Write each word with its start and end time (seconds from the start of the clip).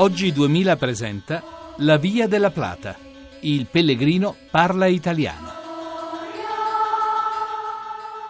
Oggi 0.00 0.30
2000 0.32 0.76
presenta 0.76 1.42
La 1.78 1.96
Via 1.96 2.28
della 2.28 2.50
Plata. 2.50 2.94
Il 3.40 3.66
pellegrino 3.68 4.36
parla 4.48 4.86
italiano. 4.86 5.50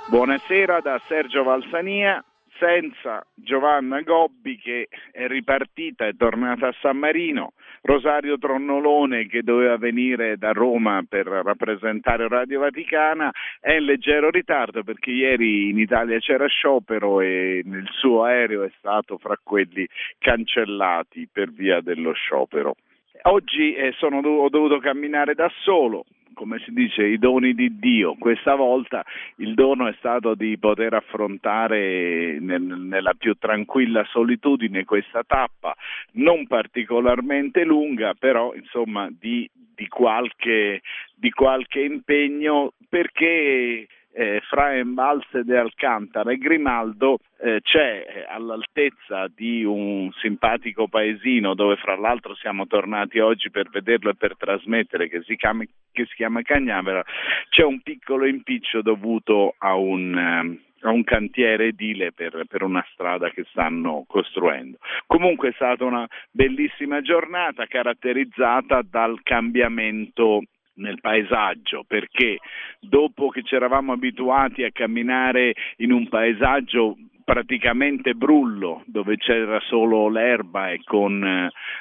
Buonasera 0.07 0.81
da 0.81 0.99
Sergio 1.07 1.43
Valsania 1.43 2.25
senza 2.59 3.25
Giovanna 3.35 4.01
Gobbi 4.03 4.59
che 4.59 4.89
è 5.13 5.27
ripartita, 5.27 6.07
è 6.07 6.15
tornata 6.17 6.69
a 6.69 6.75
San 6.81 6.99
Marino, 6.99 7.53
Rosario 7.83 8.39
Tronnolone 8.39 9.27
che 9.27 9.43
doveva 9.43 9.77
venire 9.77 10.37
da 10.37 10.53
Roma 10.53 11.03
per 11.09 11.27
rappresentare 11.27 12.29
Radio 12.29 12.61
Vaticana 12.61 13.31
è 13.61 13.73
in 13.73 13.85
leggero 13.85 14.31
ritardo 14.31 14.83
perché 14.83 15.11
ieri 15.11 15.71
in 15.71 15.79
Italia 15.79 16.19
c'era 16.19 16.47
sciopero 16.47 17.21
e 17.21 17.63
il 17.65 17.89
suo 17.93 18.25
aereo 18.25 18.65
è 18.65 18.71
stato 18.79 19.19
fra 19.19 19.39
quelli 19.43 19.87
cancellati 20.19 21.29
per 21.33 21.51
via 21.51 21.81
dello 21.81 22.13
sciopero. 22.13 22.75
Oggi 23.23 23.75
eh, 23.75 23.93
sono, 23.97 24.19
ho 24.19 24.49
dovuto 24.49 24.79
camminare 24.79 25.35
da 25.35 25.51
solo, 25.63 26.05
come 26.39 26.61
si 26.65 26.71
dice, 26.73 27.05
i 27.05 27.19
doni 27.19 27.53
di 27.53 27.81
Dio. 27.81 28.15
Questa 28.15 28.55
volta 28.55 29.05
il 29.39 29.55
dono 29.55 29.89
è 29.89 29.95
stato 29.99 30.37
di 30.37 30.57
poter 30.57 30.95
affrontare 30.95 32.39
nel, 32.39 32.63
nella 32.63 33.15
più 33.15 33.35
tranquilla 33.35 34.05
solitudine 34.05 34.85
questa 34.85 35.25
tappa, 35.27 35.75
non 36.13 36.47
particolarmente 36.47 37.65
lunga, 37.65 38.15
però 38.15 38.55
insomma 38.55 39.09
di, 39.11 39.51
di, 39.53 39.89
qualche, 39.89 40.81
di 41.13 41.31
qualche 41.31 41.81
impegno 41.81 42.73
perché 42.89 43.89
eh, 44.19 44.41
fra 44.49 44.75
Embalsed 44.75 45.49
e 45.49 45.57
Alcantara 45.57 46.33
e 46.33 46.39
Grimaldo 46.39 47.21
eh, 47.41 47.61
c'è 47.63 48.05
eh, 48.05 48.27
all'altezza 48.29 49.29
di 49.33 49.63
un 49.63 50.11
simpatico 50.21 50.89
paesino 50.89 51.55
dove 51.55 51.77
fra 51.77 51.97
l'altro 51.97 52.35
siamo 52.35 52.67
tornati 52.67 53.21
oggi 53.21 53.49
per 53.49 53.69
vederlo 53.71 54.11
e 54.11 54.17
per 54.17 54.37
trasmettere 54.37 55.09
che 55.09 55.23
si 55.23 55.37
chiama, 55.37 55.63
che 55.93 56.05
si 56.07 56.17
chiama 56.17 56.43
Cagnavera, 56.43 57.05
c'è 57.49 57.63
un 57.63 57.81
piccolo 57.81 58.27
impiccio 58.27 58.83
dovuto 58.83 59.55
a 59.59 59.75
un... 59.75 60.19
Eh, 60.19 60.67
a 60.83 60.91
un 60.91 61.03
cantiere 61.03 61.67
edile 61.67 62.13
per, 62.13 62.45
per, 62.47 62.63
una 62.63 62.87
strada 62.93 63.31
che 63.31 63.45
stanno 63.51 64.05
costruendo. 64.07 64.79
Comunque 65.09 65.49
è 65.49 65.53
stata 65.55 65.85
una 65.85 66.07
bellissima 66.31 67.01
giornata 67.01 67.67
caratterizzata 67.67 68.83
dal 68.89 69.19
cambiamento 69.25 70.43
nel 70.79 71.01
paesaggio, 71.01 71.85
perché 71.87 72.39
dopo 72.81 73.29
che 73.29 73.43
ci 73.43 73.55
eravamo 73.55 73.93
abituati 73.93 74.65
a 74.65 74.73
camminare 74.73 75.55
in 75.77 75.93
un 75.93 76.09
paesaggio 76.09 76.97
praticamente 77.29 78.15
brullo, 78.15 78.83
dove 78.87 79.19
c'era 79.19 79.61
solo 79.61 80.09
l'erba 80.09 80.71
e 80.71 80.81
con 80.83 81.23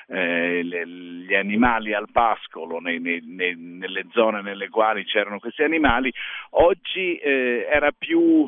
eh, 0.08 0.62
le, 0.62 0.86
gli 0.86 1.34
animali 1.34 1.94
al 1.94 2.10
pascolo 2.12 2.80
nei, 2.80 3.00
nei, 3.00 3.22
nei, 3.26 3.56
nelle 3.56 4.08
zone 4.12 4.42
nelle 4.42 4.68
quali 4.68 5.06
c'erano 5.06 5.40
questi 5.40 5.64
animali, 5.64 6.12
oggi 6.50 7.16
eh, 7.16 7.66
era 7.72 7.92
più 7.98 8.46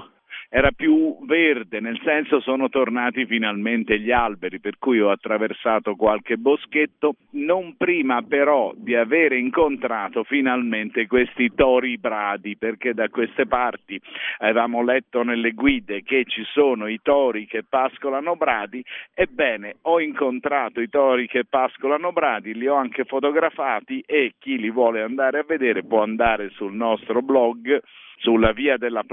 era 0.51 0.71
più 0.71 1.23
verde, 1.27 1.79
nel 1.79 1.99
senso 2.03 2.39
sono 2.39 2.69
tornati 2.69 3.27
finalmente 3.27 3.99
gli 3.99 4.11
alberi, 4.11 4.59
per 4.59 4.79
cui 4.79 4.99
ho 4.99 5.11
attraversato 5.11 5.95
qualche 5.95 6.37
boschetto, 6.37 7.13
non 7.33 7.75
prima 7.77 8.23
però 8.23 8.73
di 8.75 8.95
avere 8.95 9.37
incontrato 9.37 10.23
finalmente 10.23 11.05
questi 11.05 11.53
tori 11.53 11.99
bradi, 11.99 12.57
perché 12.57 12.95
da 12.95 13.09
queste 13.09 13.45
parti 13.45 14.01
avevamo 14.39 14.83
letto 14.83 15.21
nelle 15.21 15.51
guide 15.51 16.01
che 16.01 16.23
ci 16.25 16.43
sono 16.51 16.87
i 16.87 16.99
tori 17.03 17.45
che 17.45 17.63
pascolano 17.63 18.35
bradi, 18.35 18.83
ebbene 19.13 19.75
ho 19.83 20.01
incontrato 20.01 20.81
i 20.81 20.89
tori 20.89 21.27
che 21.27 21.45
pascolano 21.45 22.11
bradi, 22.11 22.55
li 22.55 22.67
ho 22.67 22.73
anche 22.73 23.05
fotografati 23.05 24.03
e 24.03 24.33
chi 24.39 24.57
li 24.57 24.71
vuole 24.71 25.03
andare 25.03 25.37
a 25.37 25.45
vedere 25.47 25.83
può 25.83 26.01
andare 26.01 26.49
sul 26.49 26.73
nostro 26.73 27.21
blog 27.21 27.79
sulla 28.19 28.51
via 28.51 28.77
della 28.77 29.03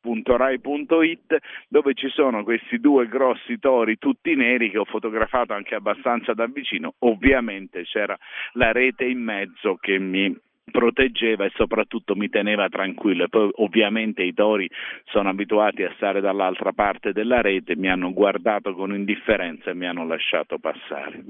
plata.blog.rai.it 0.00 1.38
dove 1.68 1.94
ci 1.94 2.08
sono 2.08 2.42
questi 2.44 2.78
due 2.78 3.08
grossi 3.08 3.58
tori 3.58 3.98
tutti 3.98 4.34
neri 4.34 4.70
che 4.70 4.78
ho 4.78 4.84
fotografato 4.84 5.52
anche 5.52 5.74
abbastanza 5.74 6.34
da 6.34 6.46
vicino. 6.46 6.94
Ovviamente 7.00 7.82
c'era 7.84 8.16
la 8.52 8.72
rete 8.72 9.04
in 9.04 9.22
mezzo 9.22 9.76
che 9.76 9.98
mi 9.98 10.36
proteggeva 10.70 11.46
e 11.46 11.52
soprattutto 11.54 12.14
mi 12.14 12.28
teneva 12.28 12.68
tranquillo. 12.68 13.24
E 13.24 13.28
poi 13.28 13.50
ovviamente 13.54 14.22
i 14.22 14.34
tori 14.34 14.68
sono 15.04 15.30
abituati 15.30 15.82
a 15.82 15.92
stare 15.96 16.20
dall'altra 16.20 16.72
parte 16.72 17.12
della 17.12 17.40
rete, 17.40 17.76
mi 17.76 17.88
hanno 17.88 18.12
guardato 18.12 18.74
con 18.74 18.94
indifferenza 18.94 19.70
e 19.70 19.74
mi 19.74 19.86
hanno 19.86 20.06
lasciato 20.06 20.58
passare. 20.58 21.24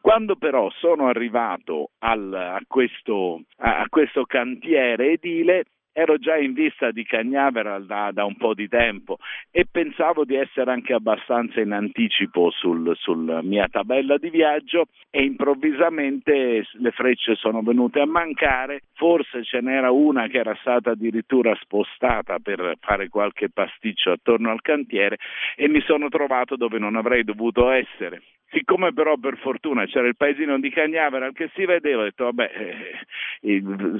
Quando 0.00 0.36
però 0.36 0.70
sono 0.78 1.08
arrivato 1.08 1.90
al, 1.98 2.32
a, 2.32 2.60
questo, 2.66 3.42
a, 3.58 3.80
a 3.80 3.86
questo 3.88 4.24
cantiere 4.24 5.12
edile 5.12 5.64
ero 5.94 6.18
già 6.18 6.36
in 6.36 6.52
vista 6.54 6.90
di 6.90 7.04
Cagnaveral 7.04 7.86
da, 7.86 8.10
da, 8.12 8.24
un 8.24 8.36
po' 8.36 8.52
di 8.52 8.68
tempo 8.68 9.18
e 9.52 9.64
pensavo 9.70 10.24
di 10.24 10.34
essere 10.34 10.72
anche 10.72 10.92
abbastanza 10.92 11.60
in 11.60 11.70
anticipo 11.70 12.50
sul, 12.50 12.96
sulla 12.96 13.42
mia 13.42 13.68
tabella 13.68 14.18
di 14.18 14.28
viaggio 14.28 14.86
e 15.08 15.22
improvvisamente 15.22 16.66
le 16.72 16.90
frecce 16.90 17.36
sono 17.36 17.62
venute 17.62 18.00
a 18.00 18.06
mancare, 18.06 18.80
forse 18.94 19.44
ce 19.44 19.60
n'era 19.60 19.92
una 19.92 20.26
che 20.26 20.38
era 20.38 20.56
stata 20.60 20.90
addirittura 20.90 21.56
spostata 21.60 22.40
per 22.40 22.74
fare 22.80 23.08
qualche 23.08 23.48
pasticcio 23.48 24.10
attorno 24.10 24.50
al 24.50 24.62
cantiere 24.62 25.18
e 25.54 25.68
mi 25.68 25.80
sono 25.82 26.08
trovato 26.08 26.56
dove 26.56 26.78
non 26.78 26.96
avrei 26.96 27.22
dovuto 27.22 27.70
essere. 27.70 28.20
Siccome 28.50 28.92
però 28.92 29.16
per 29.16 29.36
fortuna 29.38 29.84
c'era 29.86 30.06
il 30.06 30.16
paesino 30.16 30.60
di 30.60 30.70
Cagnaveral 30.70 31.32
che 31.32 31.50
si 31.54 31.64
vedeva, 31.64 32.02
ho 32.02 32.04
detto 32.04 32.24
vabbè, 32.24 32.50
eh, 32.54 32.98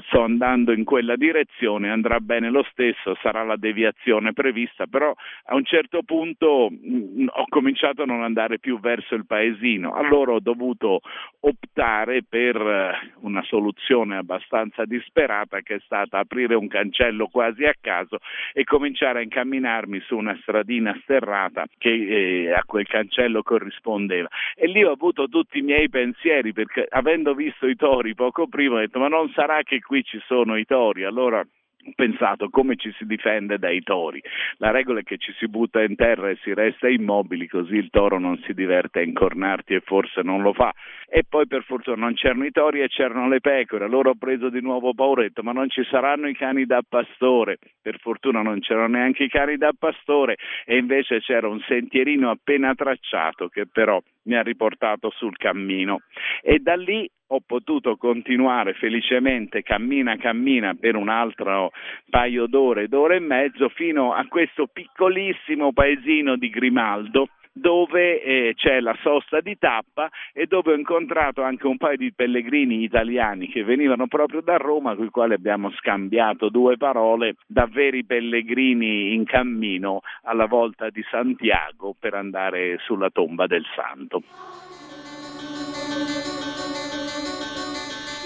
sto 0.07 0.21
andando 0.21 0.71
in 0.71 0.83
quella 0.83 1.15
direzione, 1.15 1.91
andrà 1.91 2.19
bene 2.19 2.49
lo 2.49 2.65
stesso, 2.71 3.15
sarà 3.21 3.43
la 3.43 3.57
deviazione 3.57 4.33
prevista, 4.33 4.87
però 4.87 5.13
a 5.45 5.55
un 5.55 5.63
certo 5.63 6.01
punto 6.03 6.69
mm, 6.71 7.27
ho 7.29 7.45
cominciato 7.49 8.01
a 8.01 8.05
non 8.05 8.23
andare 8.23 8.57
più 8.57 8.79
verso 8.79 9.13
il 9.13 9.27
paesino, 9.27 9.93
allora 9.93 10.33
ho 10.33 10.39
dovuto 10.39 11.01
optare 11.41 12.23
per 12.27 12.55
eh, 12.55 13.13
una 13.21 13.43
soluzione 13.43 14.17
abbastanza 14.17 14.85
disperata 14.85 15.61
che 15.61 15.75
è 15.75 15.79
stata 15.85 16.17
aprire 16.17 16.55
un 16.55 16.67
cancello 16.67 17.27
quasi 17.27 17.65
a 17.65 17.75
caso 17.79 18.17
e 18.51 18.63
cominciare 18.63 19.19
a 19.19 19.21
incamminarmi 19.21 19.99
su 20.01 20.17
una 20.17 20.35
stradina 20.41 20.97
sterrata 21.03 21.65
che 21.77 21.91
eh, 21.91 22.51
a 22.51 22.63
quel 22.65 22.87
cancello 22.87 23.43
corrispondeva. 23.43 24.27
E 24.55 24.65
lì 24.67 24.83
ho 24.83 24.91
avuto 24.91 25.27
tutti 25.27 25.59
i 25.59 25.61
miei 25.61 25.87
pensieri 25.89 26.51
perché 26.51 26.87
avendo 26.89 27.35
visto 27.35 27.67
i 27.67 27.75
tori 27.75 28.15
poco 28.15 28.47
prima 28.47 28.75
ho 28.75 28.79
detto 28.79 28.97
ma 28.97 29.07
non 29.07 29.29
sarà 29.35 29.61
che 29.61 29.81
qui 29.81 30.03
ci 30.03 30.19
sono 30.25 30.55
i 30.55 30.65
tori, 30.65 31.03
allora 31.03 31.39
ho 31.39 31.91
pensato 31.93 32.49
come 32.49 32.77
ci 32.77 32.91
si 32.97 33.05
difende 33.05 33.59
dai 33.59 33.83
tori. 33.83 34.19
La 34.57 34.71
regola 34.71 35.01
è 35.01 35.03
che 35.03 35.17
ci 35.17 35.31
si 35.37 35.47
butta 35.47 35.83
in 35.83 35.95
terra 35.95 36.29
e 36.29 36.37
si 36.41 36.51
resta 36.53 36.89
immobili, 36.89 37.47
così 37.47 37.75
il 37.75 37.89
toro 37.91 38.17
non 38.17 38.41
si 38.45 38.53
diverte 38.53 38.99
a 38.99 39.03
incornarti 39.03 39.75
e 39.75 39.81
forse 39.81 40.21
non 40.23 40.41
lo 40.41 40.53
fa. 40.53 40.73
E 41.07 41.23
poi 41.27 41.45
per 41.45 41.63
fortuna 41.63 41.97
non 41.97 42.15
c'erano 42.15 42.45
i 42.45 42.51
tori 42.51 42.81
e 42.81 42.87
c'erano 42.87 43.27
le 43.27 43.39
pecore. 43.39 43.85
Allora 43.85 44.09
ho 44.09 44.15
preso 44.15 44.49
di 44.49 44.61
nuovo 44.61 44.93
detto 45.15 45.43
ma 45.43 45.51
non 45.51 45.69
ci 45.69 45.83
saranno 45.83 46.27
i 46.27 46.35
cani 46.35 46.65
da 46.65 46.81
pastore. 46.87 47.59
Per 47.81 47.99
fortuna 47.99 48.41
non 48.41 48.59
c'erano 48.61 48.97
neanche 48.97 49.25
i 49.25 49.29
cani 49.29 49.57
da 49.57 49.71
pastore 49.77 50.37
e 50.65 50.77
invece 50.77 51.19
c'era 51.19 51.47
un 51.47 51.59
sentierino 51.67 52.31
appena 52.31 52.73
tracciato 52.73 53.47
che 53.47 53.67
però 53.67 54.01
mi 54.25 54.35
ha 54.35 54.41
riportato 54.41 55.09
sul 55.11 55.35
cammino. 55.37 56.01
E 56.41 56.59
da 56.59 56.75
lì 56.75 57.09
ho 57.27 57.39
potuto 57.45 57.97
continuare 57.97 58.73
felicemente 58.73 59.63
cammina 59.63 60.15
cammina 60.17 60.75
per 60.75 60.95
un 60.95 61.09
altro 61.09 61.71
paio 62.09 62.45
d'ore, 62.45 62.87
d'ora 62.87 63.15
e 63.15 63.19
mezzo 63.19 63.69
fino 63.69 64.13
a 64.13 64.25
questo 64.27 64.67
piccolissimo 64.71 65.73
paesino 65.73 66.35
di 66.35 66.49
Grimaldo 66.49 67.29
dove 67.57 68.21
eh, 68.21 68.53
c'è 68.53 68.81
la 68.81 68.95
sosta 69.01 69.39
di 69.39 69.57
tappa 69.57 70.09
e 70.33 70.45
dove 70.45 70.73
ho 70.73 70.75
incontrato 70.75 71.41
anche 71.41 71.67
un 71.67 71.77
paio 71.77 71.95
di 71.95 72.11
pellegrini 72.13 72.83
italiani 72.83 73.47
che 73.47 73.63
venivano 73.63 74.07
proprio 74.07 74.41
da 74.41 74.57
Roma, 74.57 74.95
con 74.95 75.05
i 75.05 75.09
quali 75.09 75.33
abbiamo 75.33 75.71
scambiato 75.71 76.49
due 76.49 76.75
parole 76.75 77.35
da 77.47 77.69
pellegrini 78.05 79.13
in 79.13 79.23
cammino 79.23 80.01
alla 80.23 80.47
volta 80.47 80.89
di 80.89 81.03
Santiago 81.09 81.95
per 81.97 82.13
andare 82.13 82.77
sulla 82.79 83.09
tomba 83.09 83.47
del 83.47 83.63
santo. 83.73 84.21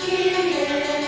Kyrie 0.10 0.99